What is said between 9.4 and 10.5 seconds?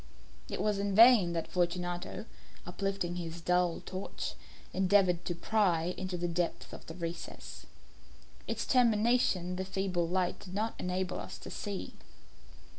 the feeble light